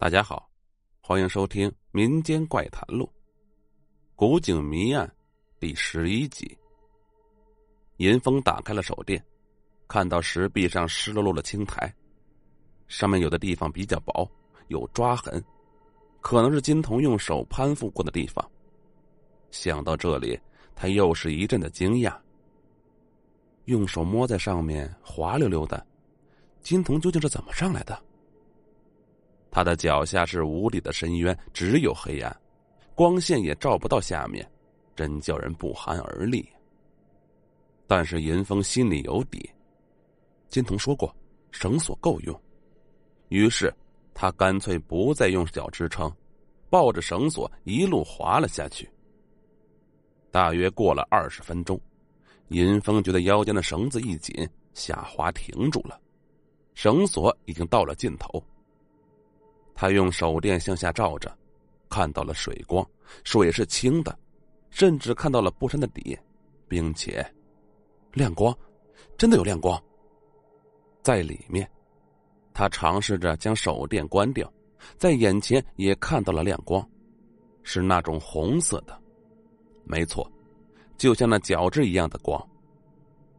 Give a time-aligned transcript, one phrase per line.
[0.00, 0.48] 大家好，
[1.00, 3.04] 欢迎收听《民间怪谈录》
[4.14, 5.04] 《古井谜案》
[5.58, 6.56] 第十一集。
[7.96, 9.20] 银峰打开了手电，
[9.88, 11.92] 看到石壁上湿漉漉的青苔，
[12.86, 14.30] 上面有的地方比较薄，
[14.68, 15.44] 有抓痕，
[16.20, 18.48] 可能是金童用手攀附过的地方。
[19.50, 20.38] 想到这里，
[20.76, 22.16] 他又是一阵的惊讶。
[23.64, 25.84] 用手摸在上面，滑溜溜的，
[26.62, 28.00] 金童究竟是怎么上来的？
[29.58, 32.40] 他的脚下是无底的深渊，只有黑暗，
[32.94, 34.48] 光线也照不到下面，
[34.94, 36.48] 真叫人不寒而栗。
[37.84, 39.50] 但是银峰心里有底，
[40.46, 41.12] 金童说过
[41.50, 42.40] 绳索够用，
[43.30, 43.74] 于是
[44.14, 46.08] 他干脆不再用脚支撑，
[46.70, 48.88] 抱着绳索一路滑了下去。
[50.30, 51.80] 大约过了二十分钟，
[52.50, 56.00] 银峰觉得腰间的绳子一紧，下滑停住了，
[56.74, 58.40] 绳索已经到了尽头。
[59.80, 61.32] 他用手电向下照着，
[61.88, 62.84] 看到了水光，
[63.22, 64.18] 水是清的，
[64.70, 66.18] 甚至看到了布衫的底，
[66.66, 67.24] 并且
[68.12, 68.52] 亮光，
[69.16, 69.80] 真的有亮光。
[71.00, 71.70] 在里面，
[72.52, 74.52] 他尝试着将手电关掉，
[74.96, 76.84] 在眼前也看到了亮光，
[77.62, 79.00] 是那种红色的，
[79.84, 80.28] 没错，
[80.96, 82.44] 就像那角质一样的光。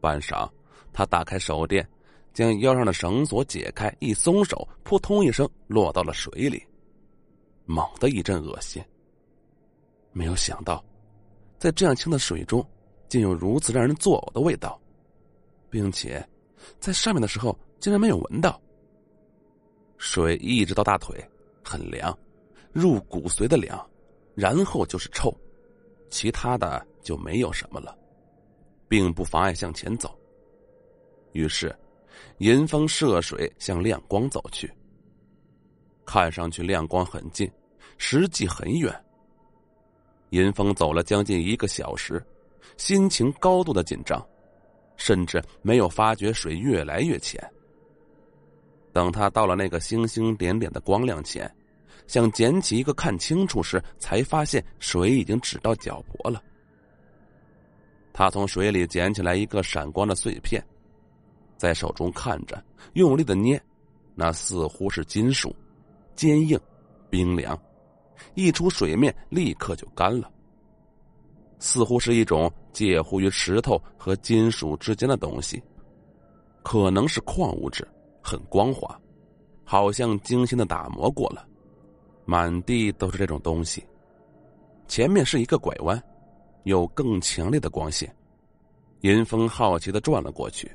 [0.00, 0.48] 半晌，
[0.92, 1.84] 他打开手电。
[2.32, 6.64] 将腰上的绳索解开，一松手，扑通一声落到了水里，
[7.66, 8.82] 猛的一阵恶心。
[10.12, 10.82] 没有想到，
[11.58, 12.64] 在这样清的水中，
[13.08, 14.80] 竟有如此让人作呕的味道，
[15.68, 16.24] 并且
[16.78, 18.60] 在上面的时候竟然没有闻到。
[19.98, 21.22] 水一直到大腿，
[21.64, 22.16] 很凉，
[22.72, 23.90] 入骨髓的凉，
[24.34, 25.34] 然后就是臭，
[26.10, 27.96] 其他的就没有什么了，
[28.88, 30.16] 并不妨碍向前走。
[31.32, 31.76] 于是。
[32.38, 34.72] 银峰涉水向亮光走去，
[36.04, 37.50] 看上去亮光很近，
[37.98, 38.94] 实际很远。
[40.30, 42.24] 银峰走了将近一个小时，
[42.76, 44.24] 心情高度的紧张，
[44.96, 47.42] 甚至没有发觉水越来越浅。
[48.92, 51.52] 等他到了那个星星点点的光亮前，
[52.06, 56.42] 想捡起一个看清楚时，才发现水已经只到脚脖了。
[58.12, 60.62] 他从水里捡起来一个闪光的碎片。
[61.60, 63.62] 在手中看着，用力的捏，
[64.14, 65.54] 那似乎是金属，
[66.16, 66.58] 坚硬，
[67.10, 67.60] 冰凉，
[68.32, 70.32] 一出水面立刻就干了。
[71.58, 75.62] 似乎是一种介乎于石头和金属之间的东西，
[76.62, 77.86] 可能是矿物质，
[78.22, 78.98] 很光滑，
[79.62, 81.46] 好像精心的打磨过了。
[82.24, 83.86] 满地都是这种东西。
[84.88, 86.02] 前面是一个拐弯，
[86.62, 88.10] 有更强烈的光线。
[89.02, 90.70] 银峰好奇的转了过去。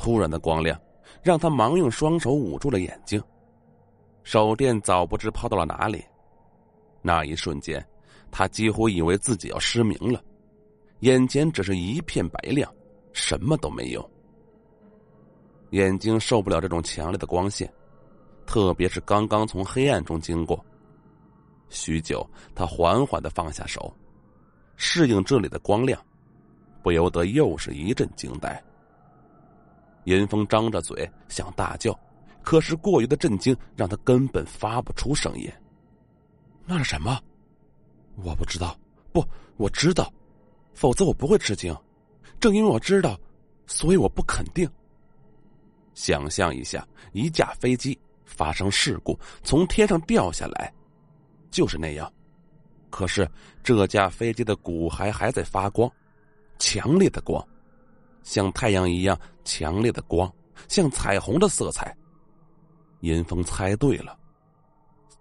[0.00, 0.80] 突然的光亮，
[1.22, 3.22] 让他忙用双手捂住了眼睛，
[4.22, 6.02] 手电早不知抛到了哪里。
[7.02, 7.86] 那一瞬间，
[8.30, 10.24] 他几乎以为自己要失明了，
[11.00, 12.72] 眼前只是一片白亮，
[13.12, 14.10] 什么都没有。
[15.72, 17.70] 眼睛受不了这种强烈的光线，
[18.46, 20.64] 特别是刚刚从黑暗中经过。
[21.68, 23.94] 许久，他缓缓的放下手，
[24.76, 26.02] 适应这里的光亮，
[26.82, 28.64] 不由得又是一阵惊呆。
[30.04, 31.98] 严峰张着嘴想大叫，
[32.42, 35.50] 可是过于的震惊让他根本发不出声音。
[36.64, 37.20] 那是什么？
[38.22, 38.78] 我不知道。
[39.12, 39.24] 不，
[39.56, 40.12] 我知道，
[40.72, 41.76] 否则我不会吃惊。
[42.38, 43.18] 正因为我知道，
[43.66, 44.70] 所以我不肯定。
[45.94, 50.72] 想象一下，一架飞机发生事故，从天上掉下来，
[51.50, 52.10] 就是那样。
[52.88, 53.28] 可是
[53.62, 55.90] 这架飞机的骨骸还在发光，
[56.58, 57.44] 强烈的光。
[58.22, 60.32] 像太阳一样强烈的光，
[60.68, 61.96] 像彩虹的色彩。
[63.00, 64.18] 阴风猜对了，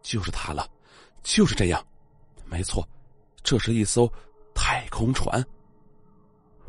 [0.01, 0.67] 就是它了，
[1.23, 1.85] 就是这样，
[2.45, 2.87] 没错，
[3.41, 4.11] 这是一艘
[4.53, 5.43] 太空船。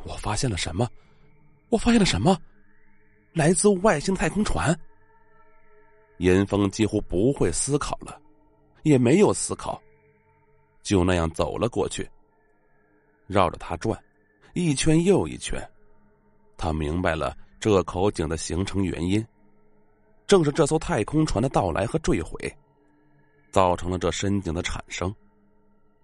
[0.05, 0.89] 我发现了什么？
[1.69, 2.39] 我发现了什么？
[3.33, 4.79] 来自外星太空船。
[6.19, 8.21] 阴风几乎不会思考了，
[8.83, 9.81] 也没有思考，
[10.83, 12.09] 就那样走了过去，
[13.27, 13.99] 绕着它转，
[14.55, 15.61] 一圈又一圈。
[16.61, 19.27] 他明白了这口井的形成原因，
[20.27, 22.55] 正是这艘太空船的到来和坠毁，
[23.51, 25.13] 造成了这深井的产生。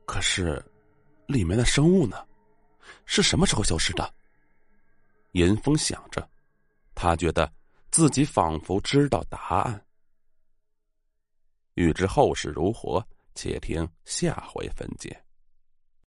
[0.07, 0.65] 可是，
[1.27, 2.27] 里面的生物呢？
[3.05, 4.15] 是什么时候消失的？
[5.33, 6.27] 严峰想着，
[6.95, 7.53] 他觉得
[7.91, 9.85] 自己仿佛知道答案。
[11.75, 15.23] 欲知后事如何，且听下回分解。